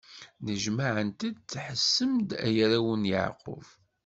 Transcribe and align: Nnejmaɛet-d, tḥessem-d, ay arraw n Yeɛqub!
Nnejmaɛet-d, 0.41 1.35
tḥessem-d, 1.51 2.29
ay 2.45 2.55
arraw 2.65 2.89
n 2.95 3.09
Yeɛqub! 3.11 3.65